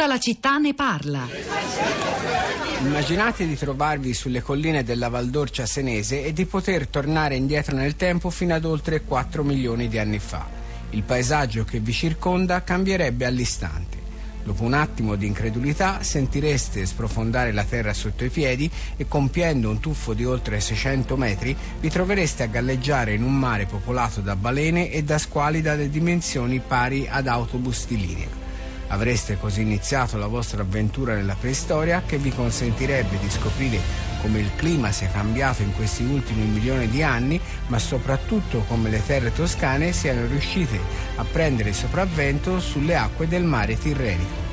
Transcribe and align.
Tutta 0.00 0.12
la 0.14 0.18
città 0.18 0.56
ne 0.56 0.72
parla. 0.72 1.28
Immaginate 2.78 3.46
di 3.46 3.54
trovarvi 3.54 4.14
sulle 4.14 4.40
colline 4.40 4.82
della 4.82 5.10
Valdorcia 5.10 5.66
senese 5.66 6.24
e 6.24 6.32
di 6.32 6.46
poter 6.46 6.86
tornare 6.86 7.34
indietro 7.34 7.76
nel 7.76 7.96
tempo 7.96 8.30
fino 8.30 8.54
ad 8.54 8.64
oltre 8.64 9.02
4 9.02 9.44
milioni 9.44 9.88
di 9.88 9.98
anni 9.98 10.18
fa. 10.18 10.46
Il 10.92 11.02
paesaggio 11.02 11.64
che 11.64 11.80
vi 11.80 11.92
circonda 11.92 12.64
cambierebbe 12.64 13.26
all'istante. 13.26 13.98
Dopo 14.42 14.62
un 14.62 14.72
attimo 14.72 15.16
di 15.16 15.26
incredulità 15.26 16.02
sentireste 16.02 16.86
sprofondare 16.86 17.52
la 17.52 17.64
terra 17.64 17.92
sotto 17.92 18.24
i 18.24 18.30
piedi 18.30 18.70
e 18.96 19.06
compiendo 19.06 19.68
un 19.68 19.80
tuffo 19.80 20.14
di 20.14 20.24
oltre 20.24 20.60
600 20.60 21.14
metri 21.18 21.54
vi 21.78 21.90
trovereste 21.90 22.44
a 22.44 22.46
galleggiare 22.46 23.12
in 23.12 23.22
un 23.22 23.38
mare 23.38 23.66
popolato 23.66 24.22
da 24.22 24.34
balene 24.34 24.90
e 24.90 25.02
da 25.04 25.18
squali 25.18 25.60
dalle 25.60 25.90
dimensioni 25.90 26.58
pari 26.66 27.06
ad 27.06 27.26
autobus 27.26 27.86
di 27.86 27.96
linea. 27.98 28.39
Avreste 28.90 29.38
così 29.38 29.60
iniziato 29.60 30.16
la 30.16 30.26
vostra 30.26 30.62
avventura 30.62 31.14
nella 31.14 31.36
preistoria 31.38 32.02
che 32.04 32.18
vi 32.18 32.30
consentirebbe 32.30 33.18
di 33.18 33.30
scoprire 33.30 33.78
come 34.20 34.40
il 34.40 34.50
clima 34.56 34.90
sia 34.90 35.08
cambiato 35.08 35.62
in 35.62 35.72
questi 35.74 36.02
ultimi 36.02 36.44
milioni 36.44 36.88
di 36.88 37.02
anni, 37.02 37.40
ma 37.68 37.78
soprattutto 37.78 38.64
come 38.66 38.90
le 38.90 39.04
terre 39.06 39.32
toscane 39.32 39.92
siano 39.92 40.26
riuscite 40.26 40.78
a 41.16 41.24
prendere 41.24 41.72
sopravvento 41.72 42.58
sulle 42.58 42.96
acque 42.96 43.28
del 43.28 43.44
mare 43.44 43.78
Tirrenico. 43.78 44.49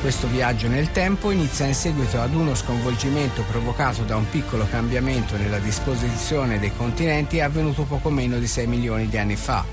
Questo 0.00 0.28
viaggio 0.28 0.68
nel 0.68 0.92
tempo 0.92 1.32
inizia 1.32 1.66
in 1.66 1.74
seguito 1.74 2.20
ad 2.20 2.32
uno 2.32 2.54
sconvolgimento 2.54 3.42
provocato 3.42 4.04
da 4.04 4.14
un 4.14 4.30
piccolo 4.30 4.64
cambiamento 4.70 5.36
nella 5.36 5.58
disposizione 5.58 6.60
dei 6.60 6.70
continenti 6.74 7.40
avvenuto 7.40 7.82
poco 7.82 8.08
meno 8.08 8.38
di 8.38 8.46
6 8.46 8.66
milioni 8.68 9.08
di 9.08 9.18
anni 9.18 9.34
fa. 9.34 9.64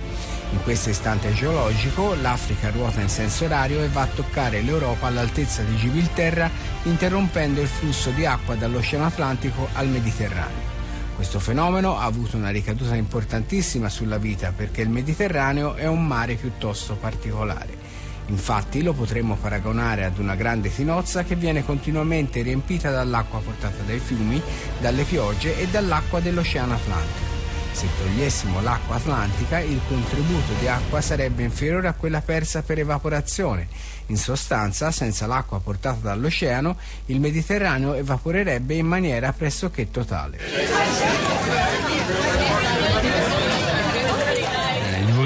In 0.52 0.64
questo 0.64 0.90
istante 0.90 1.32
geologico 1.32 2.16
l'Africa 2.16 2.72
ruota 2.72 3.02
in 3.02 3.10
senso 3.10 3.46
orario 3.46 3.84
e 3.84 3.88
va 3.88 4.02
a 4.02 4.08
toccare 4.08 4.62
l'Europa 4.62 5.06
all'altezza 5.06 5.62
di 5.62 5.76
Gibilterra 5.76 6.50
interrompendo 6.84 7.62
il 7.62 7.68
flusso 7.68 8.10
di 8.10 8.26
acqua 8.26 8.56
dall'Oceano 8.56 9.06
Atlantico 9.06 9.70
al 9.74 9.88
Mediterraneo. 9.88 10.74
Questo 11.16 11.40
fenomeno 11.40 12.00
ha 12.00 12.04
avuto 12.04 12.36
una 12.36 12.50
ricaduta 12.50 12.96
importantissima 12.96 13.90
sulla 13.90 14.18
vita 14.18 14.52
perché 14.56 14.82
il 14.82 14.90
Mediterraneo 14.90 15.76
è 15.76 15.86
un 15.86 16.06
mare 16.06 16.34
piuttosto 16.34 16.96
particolare. 16.96 17.85
Infatti 18.28 18.82
lo 18.82 18.94
potremmo 18.94 19.36
paragonare 19.36 20.04
ad 20.04 20.18
una 20.18 20.36
grande 20.36 20.70
finozza 20.70 21.24
che 21.24 21.36
viene 21.36 21.64
continuamente 21.64 22.42
riempita 22.42 22.90
dall'acqua 22.90 23.40
portata 23.40 23.84
dai 23.84 24.00
fiumi, 24.00 24.42
dalle 24.80 25.04
piogge 25.04 25.60
e 25.60 25.68
dall'acqua 25.68 26.20
dell'Oceano 26.20 26.74
Atlantico. 26.74 27.34
Se 27.72 27.88
togliessimo 27.98 28.62
l'acqua 28.62 28.96
atlantica, 28.96 29.60
il 29.60 29.82
contributo 29.88 30.54
di 30.60 30.68
acqua 30.68 31.02
sarebbe 31.02 31.44
inferiore 31.44 31.90
a 31.90 31.94
quella 31.94 32.22
persa 32.22 32.64
per 32.64 32.80
evaporazione. 32.80 33.68
In 34.08 34.18
sostanza, 34.18 34.92
senza 34.92 35.28
l'acqua 35.28 35.60
portata 35.60 36.00
dall'oceano, 36.02 36.78
il 37.08 37.20
Mediterraneo 37.20 37.94
evaporerebbe 37.94 38.76
in 38.76 38.88
maniera 38.88 39.34
pressoché 39.34 39.92
totale 39.92 40.38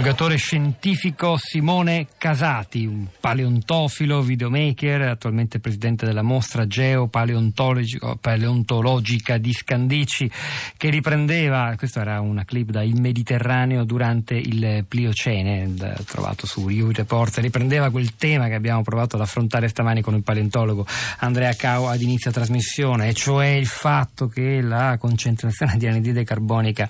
divulgatore 0.10 0.38
scientifico 0.38 1.38
Simone 1.38 2.08
Casati, 2.18 2.84
un 2.86 3.06
paleontofilo, 3.20 4.24
videomaker, 4.24 5.02
attualmente 5.02 5.60
presidente 5.60 6.08
della 6.08 6.24
mostra 6.24 6.66
geopaleontologica 6.66 9.38
di 9.38 9.54
Scandici, 9.54 10.28
che 10.78 10.90
riprendeva, 10.90 11.76
questa 11.78 12.02
era 12.02 12.22
una 12.22 12.44
clip 12.44 12.72
da 12.72 12.82
Il 12.82 13.00
Mediterraneo 13.00 13.84
durante 13.84 14.34
il 14.34 14.84
Pliocene, 14.88 15.76
trovato 16.06 16.48
su 16.48 16.68
You 16.70 16.90
Report, 16.92 17.38
riprendeva 17.38 17.92
quel 17.92 18.16
tema 18.16 18.48
che 18.48 18.56
abbiamo 18.56 18.82
provato 18.82 19.16
ad 19.16 19.22
affrontare 19.22 19.68
stamani 19.68 20.02
con 20.02 20.16
il 20.16 20.24
paleontologo 20.24 20.88
Andrea 21.20 21.54
Cao 21.54 21.88
ad 21.88 22.02
inizio 22.02 22.32
trasmissione, 22.32 23.10
e 23.10 23.14
cioè 23.14 23.46
il 23.48 23.68
fatto 23.68 24.28
che 24.28 24.60
la 24.62 24.98
concentrazione 24.98 25.78
di 25.78 25.86
anidride 25.86 26.24
carbonica 26.24 26.90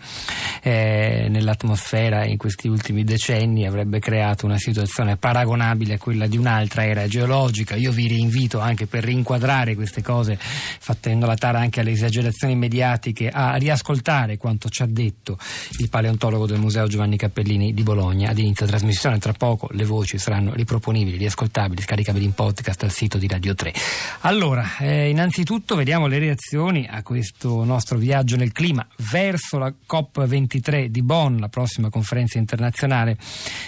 eh, 0.62 1.28
nell'atmosfera 1.30 2.24
in 2.24 2.38
questi 2.38 2.70
ultimi 2.70 3.08
decenni 3.10 3.66
avrebbe 3.66 4.00
creato 4.00 4.46
una 4.46 4.60
situazione 4.60 5.18
paragonabile 5.18 5.96
a 5.96 5.98
quella 5.98 6.28
di 6.28 6.38
un'altra 6.38 6.86
era 6.86 7.08
geologica. 7.08 7.76
Io 7.76 7.92
vi 7.92 8.08
rinvito 8.08 8.60
anche 8.60 8.86
per 8.86 9.04
rinquadrare 9.04 9.76
queste 9.76 10.02
cose, 10.02 10.38
fattendo 10.40 11.26
la 11.26 11.36
tara 11.36 11.60
anche 11.60 11.80
alle 11.80 11.92
esagerazioni 11.92 12.56
mediatiche, 12.56 13.30
a 13.30 13.56
riascoltare 13.56 14.38
quanto 14.38 14.70
ci 14.70 14.84
ha 14.84 14.86
detto 14.86 15.38
il 15.80 15.90
paleontologo 15.90 16.46
del 16.46 16.60
Museo 16.60 16.88
Giovanni 16.88 17.18
Cappellini 17.18 17.74
di 17.74 17.84
Bologna 17.84 18.30
ad 18.30 18.38
inizio 18.38 18.68
trasmissione. 18.68 19.18
Tra 19.18 19.34
poco 19.34 19.68
le 19.72 19.86
voci 19.86 20.20
saranno 20.20 20.54
riproponibili, 20.54 21.18
riascoltabili, 21.18 21.82
scaricabili 21.82 22.26
in 22.26 22.34
podcast 22.34 22.84
al 22.84 22.92
sito 22.92 23.18
di 23.18 23.28
Radio 23.28 23.56
3. 23.56 23.74
Allora, 24.22 24.78
eh, 24.78 25.10
innanzitutto 25.10 25.76
vediamo 25.76 26.06
le 26.06 26.20
reazioni 26.20 26.88
a 26.88 27.02
questo 27.02 27.64
nostro 27.64 27.98
viaggio 27.98 28.36
nel 28.36 28.52
clima 28.52 28.86
verso 29.12 29.58
la 29.58 29.74
COP23 29.92 30.86
di 30.86 31.02
Bonn, 31.02 31.40
la 31.40 31.50
prossima 31.50 31.90
conferenza 31.90 32.38
internazionale 32.38 32.98
settimanale 33.00 33.18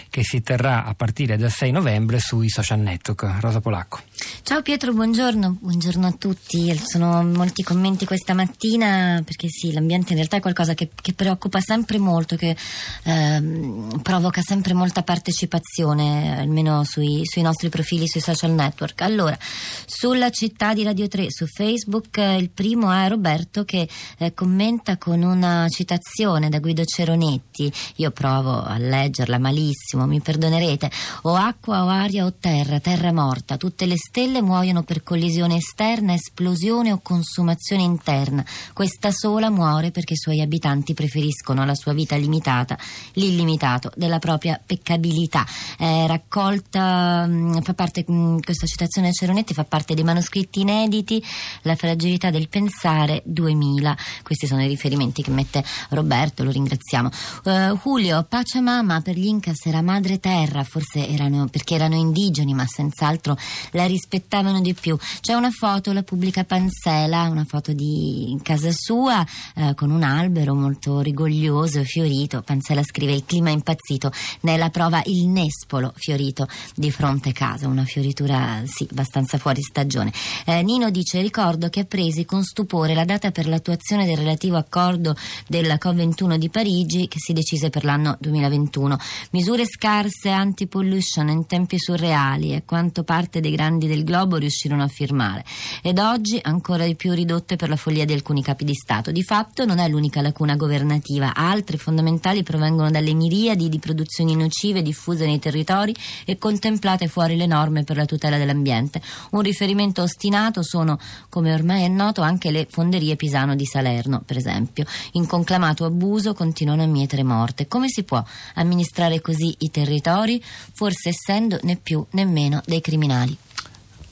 che 0.10 0.24
si 0.24 0.42
terrà 0.42 0.84
a 0.84 0.94
partire 0.94 1.38
dal 1.38 1.50
6 1.50 1.72
novembre 1.72 2.20
sui 2.20 2.50
social 2.50 2.80
network. 2.80 3.40
Rosa 3.40 3.62
Polacco. 3.62 4.00
Ciao 4.44 4.62
Pietro, 4.62 4.92
buongiorno, 4.92 5.58
buongiorno 5.62 6.06
a 6.06 6.12
tutti. 6.12 6.78
Sono 6.78 7.24
molti 7.24 7.64
commenti 7.64 8.06
questa 8.06 8.34
mattina 8.34 9.22
perché 9.24 9.48
sì, 9.48 9.72
l'ambiente 9.72 10.12
in 10.12 10.18
realtà 10.18 10.38
è 10.38 10.42
qualcosa 10.42 10.74
che, 10.74 10.90
che 11.02 11.14
preoccupa 11.14 11.62
sempre 11.62 11.98
molto, 11.98 12.36
che 12.36 12.58
ehm, 13.04 14.02
provoca 14.02 14.42
sempre 14.42 14.74
molta 14.74 15.04
partecipazione, 15.04 16.40
almeno 16.40 16.84
sui, 16.84 17.22
sui, 17.24 17.42
nostri 17.42 17.70
profili 17.70 18.08
sui 18.08 18.20
social 18.20 18.52
network. 18.52 19.02
Allora, 19.02 19.38
sulla 19.86 20.30
città 20.30 20.74
di 20.74 20.84
Radio 20.84 21.08
3 21.08 21.28
su 21.30 21.46
Facebook, 21.46 22.18
eh, 22.18 22.36
il 22.36 22.50
primo 22.50 22.92
è 22.92 23.08
Roberto 23.08 23.64
che 23.64 23.88
eh, 24.18 24.34
commenta 24.34 24.98
con 24.98 25.22
una 25.22 25.68
citazione 25.70 26.50
da 26.50 26.60
Guido 26.60 26.84
Ceronetti. 26.84 27.72
Io 27.96 28.12
provo 28.12 28.62
a 28.62 28.78
leggerla 29.22 29.40
malissimo, 29.40 30.06
mi 30.06 30.20
perdonerete. 30.20 30.90
O 31.24 31.36
acqua 31.36 31.84
o 31.84 31.88
aria 31.88 32.26
o 32.26 32.34
terra, 32.34 32.80
terra 32.80 33.14
morta, 33.14 33.58
tutte 33.58 33.86
le 33.86 33.98
stelle 33.98 34.42
muoiono 34.42 34.84
per 34.84 35.04
collisione 35.04 35.56
esterna, 35.56 36.14
esplosione 36.14 36.92
o 36.92 37.00
consumazione 37.02 37.84
interna. 37.84 38.44
Questa 38.74 39.12
sola 39.12 39.50
muore 39.50 39.92
perché 39.92 40.14
i 40.14 40.18
suoi 40.18 40.42
abitanti 40.42 40.94
preferiscono 40.94 41.62
alla 41.62 41.76
sua 41.76 41.94
vita 41.94 42.16
limitata 42.16 42.78
l'illimitato 43.14 43.92
della 43.96 44.20
propria 44.20 44.60
peccabilità. 44.64 45.46
È 45.78 46.06
raccolta, 46.08 47.26
mm, 47.28 47.60
fa 47.60 47.74
parte, 47.74 48.06
mm, 48.10 48.40
questa 48.40 48.66
citazione 48.66 49.10
a 49.10 49.12
Ceronetti 49.12 49.54
fa 49.54 49.64
parte 49.64 49.94
dei 49.94 50.04
manoscritti 50.04 50.62
inediti, 50.62 51.24
La 51.64 51.76
fragilità 51.76 52.30
del 52.32 52.50
pensare 52.50 53.22
2000. 53.26 53.96
Questi 54.24 54.48
sono 54.48 54.64
i 54.64 54.68
riferimenti 54.68 55.22
che 55.22 55.32
mette 55.32 55.64
Roberto, 55.90 56.44
lo 56.44 56.52
ringraziamo. 56.52 57.10
Uh, 57.44 57.78
Julio, 57.84 58.26
Pachamama 58.32 59.02
per 59.02 59.11
gli 59.16 59.26
Incas 59.26 59.66
era 59.66 59.82
madre 59.82 60.20
terra, 60.20 60.64
forse 60.64 61.08
erano, 61.08 61.48
perché 61.48 61.76
erano 61.76 61.96
indigeni, 61.96 62.54
ma 62.54 62.66
senz'altro 62.66 63.38
la 63.72 63.86
rispettavano 63.86 64.62
di 64.62 64.74
più. 64.74 64.98
C'è 65.20 65.34
una 65.34 65.52
foto, 65.52 65.92
la 65.94 66.04
pubblica 66.04 66.44
Pansela, 66.44 67.24
una 67.24 67.46
foto 67.46 67.74
di 67.74 68.38
casa 68.44 68.72
sua 68.72 69.26
eh, 69.56 69.74
con 69.76 69.92
un 69.92 70.04
albero 70.04 70.54
molto 70.56 71.00
rigoglioso 71.02 71.80
e 71.80 71.84
fiorito. 71.84 72.42
Pansela 72.42 72.84
scrive 72.84 73.14
il 73.14 73.26
clima 73.26 73.50
impazzito, 73.50 74.12
nella 74.42 74.70
prova 74.70 75.02
il 75.06 75.28
nespolo 75.28 75.94
fiorito 75.96 76.48
di 76.76 76.92
fronte 76.92 77.32
casa, 77.32 77.68
una 77.68 77.86
fioritura 77.86 78.62
sì, 78.66 78.88
abbastanza 78.90 79.38
fuori 79.38 79.62
stagione. 79.62 80.12
Eh, 80.46 80.62
Nino 80.64 80.90
dice 80.90 81.22
ricordo 81.22 81.70
che 81.70 81.82
ha 81.82 81.86
presi 81.86 82.26
con 82.26 82.44
stupore 82.44 82.94
la 82.94 83.06
data 83.06 83.32
per 83.32 83.48
l'attuazione 83.48 84.06
del 84.06 84.18
relativo 84.18 84.58
accordo 84.58 85.16
della 85.48 85.76
COP21 85.82 86.36
di 86.36 86.50
Parigi 86.50 87.08
che 87.08 87.18
si 87.20 87.34
decise 87.34 87.70
per 87.70 87.84
l'anno 87.84 88.18
2021. 88.20 88.98
Misure 89.32 89.66
scarse 89.66 90.30
anti-pollution 90.30 91.30
in 91.30 91.46
tempi 91.46 91.80
surreali 91.80 92.54
e 92.54 92.64
quanto 92.66 93.04
parte 93.04 93.40
dei 93.40 93.52
grandi 93.52 93.88
del 93.88 94.04
globo 94.04 94.38
riuscirono 94.38 94.84
a 94.84 94.88
firmare 94.88 95.44
ed 95.82 95.98
oggi 95.98 96.40
ancora 96.42 96.86
di 96.86 96.96
più 96.96 97.14
ridotte 97.14 97.56
per 97.56 97.70
la 97.70 97.76
follia 97.76 98.06
di 98.06 98.14
alcuni 98.14 98.44
capi 98.44 98.66
di 98.66 98.74
Stato. 98.74 99.12
Di 99.12 99.24
fatto 99.24 99.66
non 99.66 99.80
è 99.80 99.88
l'unica 99.88 100.22
lacuna 100.22 100.56
governativa, 100.56 101.34
altre 101.34 101.78
fondamentali 101.78 102.44
provengono 102.44 102.92
dalle 102.92 103.14
miriadi 103.14 103.70
di 103.70 103.80
produzioni 103.80 104.36
nocive 104.36 104.82
diffuse 104.82 105.26
nei 105.26 105.40
territori 105.40 105.96
e 106.26 106.38
contemplate 106.38 107.08
fuori 107.08 107.36
le 107.36 107.46
norme 107.46 107.84
per 107.84 107.96
la 107.96 108.06
tutela 108.06 108.38
dell'ambiente. 108.38 109.02
Un 109.32 109.42
riferimento 109.42 110.02
ostinato 110.02 110.64
sono, 110.64 111.00
come 111.30 111.54
ormai 111.54 111.84
è 111.84 111.88
noto, 111.88 112.22
anche 112.22 112.52
le 112.52 112.68
fonderie 112.70 113.16
Pisano 113.16 113.56
di 113.56 113.66
Salerno, 113.66 114.22
per 114.26 114.38
esempio. 114.38 114.86
In 115.14 115.28
conclamato 115.28 115.86
abuso 115.86 116.34
continuano 116.34 116.84
a 116.84 116.88
mietere 116.88 117.24
morte. 117.24 117.68
Come 117.68 117.88
si 117.88 118.04
può 118.04 118.24
amministrare 118.56 118.81
così 119.22 119.56
i 119.60 119.72
territori, 119.72 120.42
forse 120.42 121.10
essendo 121.10 121.60
né 121.64 121.78
più 121.82 122.06
né 122.12 122.26
meno 122.26 122.62
dei 122.66 122.82
criminali? 122.82 123.36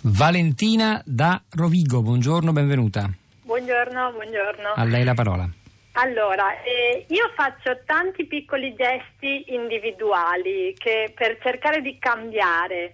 Valentina 0.02 1.02
da 1.06 1.42
Rovigo, 1.50 2.02
buongiorno, 2.02 2.52
benvenuta. 2.54 3.10
Buongiorno, 3.44 4.12
buongiorno. 4.12 4.74
A 4.76 4.84
lei 4.84 5.04
la 5.04 5.14
parola. 5.14 5.50
Allora, 5.94 6.62
eh, 6.62 7.06
io 7.10 7.32
faccio 7.36 7.82
tanti 7.86 8.26
piccoli 8.26 8.74
gesti 8.76 9.54
individuali 9.54 10.74
che 10.78 11.12
per 11.14 11.38
cercare 11.42 11.82
di 11.82 11.98
cambiare, 12.00 12.94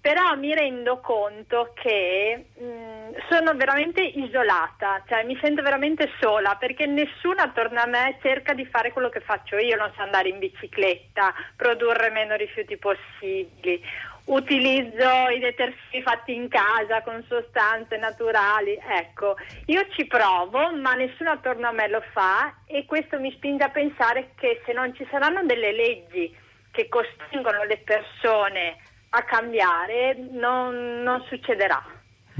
però 0.00 0.34
mi 0.36 0.54
rendo 0.54 0.98
conto 1.00 1.72
che 1.74 2.46
mh, 2.56 3.28
sono 3.28 3.54
veramente 3.54 4.00
isolata, 4.00 5.02
cioè 5.06 5.24
mi 5.24 5.38
sento 5.42 5.62
veramente 5.62 6.10
sola 6.20 6.56
perché 6.56 6.86
nessuno 6.86 7.42
attorno 7.42 7.80
a 7.80 7.86
me 7.86 8.18
cerca 8.22 8.54
di 8.54 8.64
fare 8.64 8.92
quello 8.92 9.10
che 9.10 9.20
faccio 9.20 9.58
io, 9.58 9.76
non 9.76 9.92
so 9.94 10.02
andare 10.02 10.30
in 10.30 10.38
bicicletta, 10.38 11.34
produrre 11.54 12.10
meno 12.10 12.34
rifiuti 12.34 12.78
possibili, 12.78 13.82
utilizzo 14.24 15.28
i 15.34 15.38
detersivi 15.38 16.02
fatti 16.02 16.34
in 16.34 16.48
casa 16.48 17.02
con 17.02 17.22
sostanze 17.28 17.98
naturali, 17.98 18.78
ecco, 18.82 19.36
io 19.66 19.86
ci 19.90 20.06
provo 20.06 20.74
ma 20.76 20.94
nessuno 20.94 21.30
attorno 21.30 21.68
a 21.68 21.72
me 21.72 21.88
lo 21.88 22.02
fa 22.12 22.54
e 22.66 22.86
questo 22.86 23.20
mi 23.20 23.32
spinge 23.32 23.64
a 23.64 23.70
pensare 23.70 24.30
che 24.36 24.62
se 24.64 24.72
non 24.72 24.94
ci 24.94 25.06
saranno 25.10 25.42
delle 25.44 25.72
leggi 25.72 26.34
che 26.70 26.88
costringono 26.88 27.64
le 27.64 27.78
persone 27.78 28.76
a 29.10 29.22
cambiare 29.24 30.16
non, 30.32 31.02
non 31.02 31.22
succederà. 31.28 31.82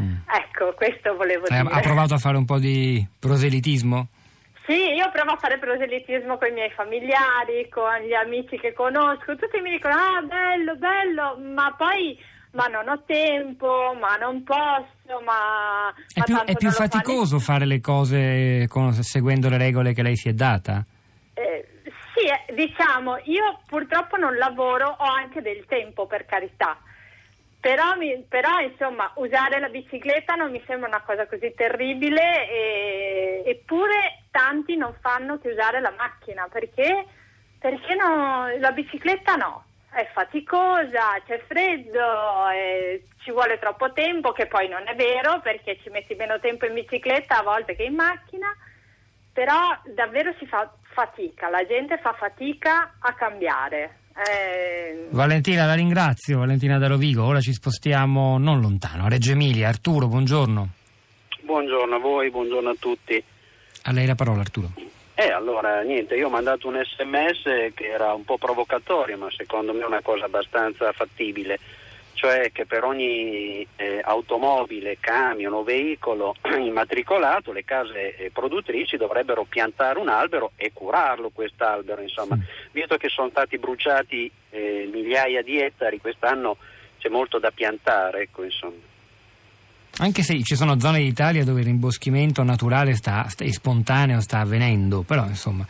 Mm. 0.00 0.16
Ecco, 0.26 0.72
questo 0.74 1.16
volevo 1.16 1.46
eh, 1.46 1.62
dire. 1.62 1.68
Ha 1.68 1.80
provato 1.80 2.14
a 2.14 2.18
fare 2.18 2.36
un 2.36 2.44
po' 2.44 2.58
di 2.58 3.06
proselitismo? 3.18 4.08
Sì, 4.66 4.94
io 4.94 5.10
provo 5.10 5.32
a 5.32 5.36
fare 5.36 5.58
proselitismo 5.58 6.38
con 6.38 6.48
i 6.48 6.52
miei 6.52 6.70
familiari, 6.70 7.68
con 7.68 7.98
gli 8.06 8.14
amici 8.14 8.56
che 8.58 8.72
conosco, 8.72 9.34
tutti 9.34 9.60
mi 9.60 9.70
dicono 9.70 9.94
ah 9.94 10.22
bello, 10.22 10.76
bello, 10.76 11.38
ma 11.54 11.74
poi 11.76 12.16
ma 12.52 12.66
non 12.66 12.88
ho 12.88 13.02
tempo, 13.06 13.96
ma 14.00 14.16
non 14.16 14.42
posso, 14.42 15.20
ma... 15.24 15.92
È 16.12 16.18
ma 16.18 16.24
più, 16.24 16.36
è 16.44 16.56
più 16.56 16.70
faticoso 16.70 17.38
fa 17.38 17.52
fare 17.52 17.64
le 17.64 17.80
cose 17.80 18.66
con, 18.68 18.92
seguendo 18.92 19.48
le 19.48 19.58
regole 19.58 19.92
che 19.92 20.02
lei 20.02 20.16
si 20.16 20.28
è 20.28 20.32
data? 20.32 20.84
Eh, 22.60 22.66
diciamo, 22.66 23.18
io 23.24 23.60
purtroppo 23.66 24.16
non 24.16 24.36
lavoro, 24.36 24.94
ho 24.98 25.04
anche 25.04 25.40
del 25.40 25.64
tempo 25.66 26.06
per 26.06 26.26
carità. 26.26 26.78
Però, 27.58 27.94
mi, 27.96 28.24
però, 28.28 28.58
insomma 28.60 29.10
usare 29.16 29.58
la 29.60 29.68
bicicletta 29.68 30.34
non 30.34 30.50
mi 30.50 30.62
sembra 30.66 30.88
una 30.88 31.02
cosa 31.02 31.26
così 31.26 31.52
terribile 31.54 32.48
e, 32.48 33.42
eppure 33.44 34.24
tanti 34.30 34.76
non 34.76 34.94
fanno 35.00 35.38
che 35.38 35.50
usare 35.50 35.80
la 35.80 35.92
macchina 35.96 36.48
perché, 36.50 37.04
perché 37.58 37.94
no, 37.96 38.48
la 38.58 38.70
bicicletta 38.72 39.34
no, 39.34 39.64
è 39.92 40.08
faticosa, 40.10 41.20
c'è 41.26 41.38
freddo, 41.46 42.46
ci 43.18 43.30
vuole 43.30 43.58
troppo 43.58 43.92
tempo 43.92 44.32
che 44.32 44.46
poi 44.46 44.66
non 44.68 44.86
è 44.86 44.94
vero 44.94 45.40
perché 45.40 45.78
ci 45.82 45.90
metti 45.90 46.14
meno 46.14 46.40
tempo 46.40 46.64
in 46.64 46.72
bicicletta 46.72 47.40
a 47.40 47.42
volte 47.42 47.76
che 47.76 47.82
in 47.82 47.94
macchina 47.94 48.56
però 49.32 49.78
davvero 49.94 50.34
si 50.38 50.46
fa 50.46 50.70
fatica, 50.92 51.48
la 51.48 51.66
gente 51.66 51.98
fa 51.98 52.12
fatica 52.12 52.94
a 52.98 53.12
cambiare. 53.14 53.98
Eh... 54.26 55.06
Valentina, 55.10 55.66
la 55.66 55.74
ringrazio, 55.74 56.38
Valentina 56.38 56.78
da 56.78 56.88
Rovigo. 56.88 57.24
Ora 57.24 57.40
ci 57.40 57.52
spostiamo 57.52 58.38
non 58.38 58.60
lontano, 58.60 59.04
a 59.04 59.08
Reggio 59.08 59.32
Emilia. 59.32 59.68
Arturo, 59.68 60.08
buongiorno. 60.08 60.68
Buongiorno 61.42 61.96
a 61.96 61.98
voi, 61.98 62.30
buongiorno 62.30 62.70
a 62.70 62.76
tutti. 62.78 63.22
A 63.82 63.92
lei 63.92 64.06
la 64.06 64.14
parola, 64.14 64.40
Arturo. 64.40 64.72
Eh, 65.14 65.30
allora, 65.30 65.82
niente, 65.82 66.14
io 66.14 66.26
ho 66.26 66.30
mandato 66.30 66.68
un 66.68 66.80
sms 66.82 67.72
che 67.74 67.88
era 67.92 68.12
un 68.14 68.24
po' 68.24 68.38
provocatorio, 68.38 69.18
ma 69.18 69.28
secondo 69.30 69.72
me 69.72 69.80
è 69.82 69.86
una 69.86 70.00
cosa 70.00 70.24
abbastanza 70.24 70.92
fattibile 70.92 71.58
cioè 72.20 72.52
che 72.52 72.66
per 72.66 72.84
ogni 72.84 73.66
eh, 73.76 74.02
automobile, 74.04 74.98
camion 75.00 75.54
o 75.54 75.62
veicolo 75.62 76.36
immatricolato 76.54 77.50
le 77.50 77.64
case 77.64 78.14
eh, 78.14 78.30
produttrici 78.30 78.98
dovrebbero 78.98 79.44
piantare 79.44 79.98
un 79.98 80.10
albero 80.10 80.52
e 80.54 80.70
curarlo 80.74 81.30
quest'albero, 81.30 82.02
insomma, 82.02 82.38
visto 82.72 82.98
che 82.98 83.08
sono 83.08 83.30
stati 83.30 83.56
bruciati 83.56 84.30
eh, 84.50 84.86
migliaia 84.92 85.42
di 85.42 85.60
ettari 85.60 85.98
quest'anno 85.98 86.58
c'è 86.98 87.08
molto 87.08 87.38
da 87.38 87.50
piantare, 87.52 88.20
ecco, 88.20 88.44
insomma. 88.44 88.88
Anche 89.98 90.22
se 90.22 90.42
ci 90.42 90.56
sono 90.56 90.80
zone 90.80 91.00
d'Italia 91.00 91.44
dove 91.44 91.60
il 91.60 91.66
rimboschimento 91.66 92.42
naturale 92.42 92.94
sta, 92.94 93.26
sta, 93.28 93.44
e 93.44 93.52
spontaneo 93.52 94.20
sta 94.20 94.40
avvenendo, 94.40 95.02
però 95.02 95.26
insomma 95.26 95.66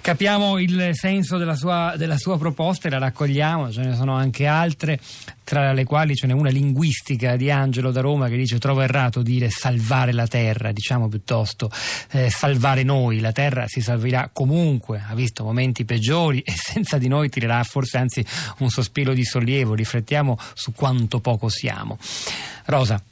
capiamo 0.00 0.58
il 0.58 0.90
senso 0.92 1.36
della 1.36 1.56
sua, 1.56 1.94
della 1.96 2.16
sua 2.16 2.38
proposta 2.38 2.86
e 2.86 2.90
la 2.90 2.98
raccogliamo, 2.98 3.72
ce 3.72 3.82
ne 3.82 3.96
sono 3.96 4.14
anche 4.14 4.46
altre, 4.46 5.00
tra 5.42 5.72
le 5.72 5.84
quali 5.84 6.14
ce 6.14 6.28
n'è 6.28 6.32
una 6.32 6.50
linguistica 6.50 7.34
di 7.34 7.50
Angelo 7.50 7.90
da 7.90 8.00
Roma 8.00 8.28
che 8.28 8.36
dice 8.36 8.58
trovo 8.58 8.82
errato 8.82 9.20
dire 9.20 9.50
salvare 9.50 10.12
la 10.12 10.28
terra, 10.28 10.70
diciamo 10.70 11.08
piuttosto 11.08 11.68
eh, 12.12 12.30
salvare 12.30 12.84
noi, 12.84 13.18
la 13.18 13.32
terra 13.32 13.66
si 13.66 13.80
salverà 13.80 14.30
comunque, 14.32 15.02
ha 15.04 15.14
visto 15.14 15.42
momenti 15.42 15.84
peggiori 15.84 16.40
e 16.40 16.52
senza 16.56 16.98
di 16.98 17.08
noi 17.08 17.28
tirerà 17.28 17.60
forse 17.64 17.98
anzi 17.98 18.24
un 18.58 18.70
sospiro 18.70 19.12
di 19.12 19.24
sollievo, 19.24 19.74
riflettiamo 19.74 20.38
su 20.54 20.72
quanto 20.72 21.18
poco 21.18 21.48
siamo. 21.48 21.98
Rosa. 22.66 23.02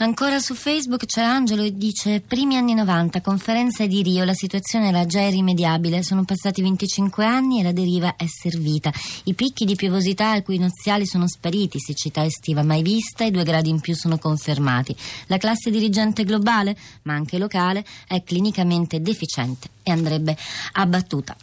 Ancora 0.00 0.38
su 0.38 0.54
Facebook 0.54 1.06
c'è 1.06 1.22
Angelo 1.22 1.64
e 1.64 1.76
dice 1.76 2.20
primi 2.20 2.56
anni 2.56 2.72
90, 2.72 3.20
conferenza 3.20 3.84
di 3.84 4.00
Rio, 4.00 4.22
la 4.22 4.32
situazione 4.32 4.86
era 4.86 5.04
già 5.06 5.22
irrimediabile, 5.22 6.04
sono 6.04 6.24
passati 6.24 6.62
25 6.62 7.24
anni 7.24 7.58
e 7.58 7.64
la 7.64 7.72
deriva 7.72 8.14
è 8.14 8.26
servita. 8.28 8.92
I 9.24 9.34
picchi 9.34 9.64
di 9.64 9.74
piovosità 9.74 10.36
equinoziali 10.36 11.04
sono 11.04 11.26
spariti, 11.26 11.80
siccità 11.80 12.24
estiva 12.24 12.62
mai 12.62 12.82
vista, 12.82 13.24
i 13.24 13.32
due 13.32 13.42
gradi 13.42 13.70
in 13.70 13.80
più 13.80 13.96
sono 13.96 14.18
confermati. 14.18 14.94
La 15.26 15.36
classe 15.36 15.68
dirigente 15.68 16.22
globale, 16.22 16.76
ma 17.02 17.14
anche 17.14 17.36
locale, 17.36 17.84
è 18.06 18.22
clinicamente 18.22 19.00
deficiente 19.00 19.68
e 19.82 19.90
andrebbe 19.90 20.36
abbattuta. 20.74 21.36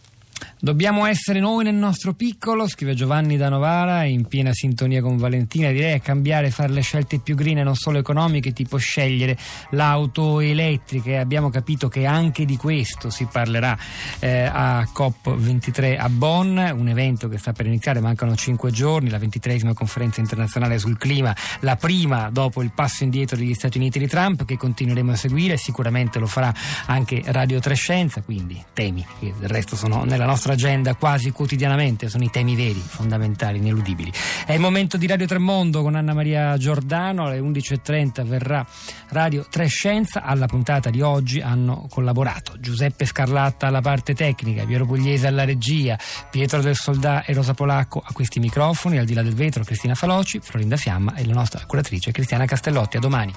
Dobbiamo 0.58 1.06
essere 1.06 1.42
noi 1.42 1.66
nel 1.66 1.76
nostro 1.76 2.14
piccolo, 2.14 2.66
scrive 2.68 2.94
Giovanni 2.94 3.36
da 3.36 3.50
Novara, 3.50 4.06
in 4.06 4.26
piena 4.26 4.54
sintonia 4.54 5.02
con 5.02 5.18
Valentina. 5.18 5.70
Direi 5.70 6.00
cambiare, 6.00 6.50
fare 6.50 6.72
le 6.72 6.80
scelte 6.80 7.20
più 7.20 7.36
green, 7.36 7.60
non 7.60 7.76
solo 7.76 7.98
economiche, 7.98 8.54
tipo 8.54 8.78
scegliere 8.78 9.38
l'auto 9.72 10.40
elettrica. 10.40 11.10
E 11.10 11.18
abbiamo 11.18 11.50
capito 11.50 11.90
che 11.90 12.06
anche 12.06 12.46
di 12.46 12.56
questo 12.56 13.10
si 13.10 13.28
parlerà 13.30 13.78
eh, 14.20 14.44
a 14.44 14.84
COP23 14.84 16.00
a 16.00 16.08
Bonn, 16.10 16.58
un 16.58 16.88
evento 16.88 17.28
che 17.28 17.38
sta 17.38 17.52
per 17.52 17.66
iniziare, 17.66 18.00
mancano 18.00 18.34
cinque 18.36 18.72
giorni, 18.72 19.10
la 19.10 19.20
ventitresima 19.20 19.74
conferenza 19.74 20.22
internazionale 20.22 20.80
sul 20.80 20.98
clima, 20.98 21.36
la 21.60 21.76
prima 21.76 22.30
dopo 22.32 22.62
il 22.62 22.72
passo 22.74 23.04
indietro 23.04 23.36
degli 23.36 23.54
Stati 23.54 23.78
Uniti 23.78 24.00
di 24.00 24.08
Trump, 24.08 24.46
che 24.46 24.58
continueremo 24.58 25.12
a 25.12 25.16
seguire, 25.16 25.58
sicuramente 25.58 26.18
lo 26.18 26.28
farà 26.28 26.54
anche 26.86 27.22
Radio 27.26 27.60
Trescenza, 27.60 28.22
quindi 28.22 28.64
temi 28.74 29.06
che 29.20 29.34
del 29.38 29.50
resto 29.50 29.76
sono 29.76 30.06
nella 30.06 30.26
nostra 30.26 30.54
agenda 30.56 30.96
quasi 30.96 31.32
quotidianamente, 31.32 32.10
sono 32.10 32.24
i 32.24 32.30
temi 32.30 32.56
veri, 32.56 32.80
fondamentali, 32.80 33.60
ineludibili. 33.60 34.12
È 34.46 34.54
il 34.54 34.60
momento 34.60 34.98
di 34.98 35.06
Radio 35.06 35.28
Tremondo 35.28 35.82
con 35.82 35.96
Anna 35.96 36.14
Maria 36.14 36.58
Giordano, 36.58 37.26
alle 37.26 37.40
11.30 37.40 38.26
verrà 38.26 38.66
Radio 39.10 39.46
Trescenza, 39.50 40.24
alla 40.24 40.48
puntata 40.48 40.90
di 40.90 41.02
oggi 41.02 41.42
hanno 41.42 41.88
collaborato 41.90 42.54
Giuseppe 42.60 43.06
Scarlatta 43.06 43.68
alla 43.68 43.82
parte 43.82 44.16
tecnica, 44.16 44.66
Piero 44.66 44.86
Pugliese 44.86 45.28
alla 45.28 45.46
regia, 45.46 45.98
Pietro 46.32 46.62
del 46.62 46.76
Soldà 46.76 47.24
e 47.24 47.34
Rosa 47.34 47.54
Polacco 47.54 48.02
a 48.04 48.12
questi 48.14 48.40
microfoni, 48.40 48.98
al 48.98 49.06
di 49.06 49.14
là 49.14 49.22
del 49.22 49.36
vetro 49.36 49.64
Cristina 49.64 49.94
Faloci, 49.94 50.40
Florinda 50.42 50.78
Fiamma 50.78 51.14
e 51.16 51.26
la 51.26 51.34
nostra 51.34 51.64
curatrice 51.66 52.12
Cristiana 52.12 52.46
Castellotti. 52.46 52.98
A 52.98 53.00
domani. 53.00 53.34